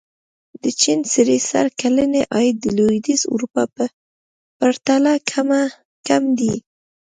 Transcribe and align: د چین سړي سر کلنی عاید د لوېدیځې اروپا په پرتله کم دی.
د 0.63 0.65
چین 0.81 0.99
سړي 1.13 1.37
سر 1.49 1.65
کلنی 1.81 2.21
عاید 2.33 2.55
د 2.61 2.65
لوېدیځې 2.77 3.27
اروپا 3.33 3.63
په 3.75 3.83
پرتله 4.59 5.13
کم 6.07 6.23
دی. 6.39 6.53